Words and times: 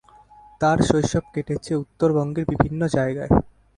তার 0.61 0.77
শৈশব 0.87 1.23
কেটেছে 1.33 1.71
উত্তরবঙ্গের 1.75 2.45
বিভিন্ন 2.51 2.81
জায়গায়। 2.95 3.31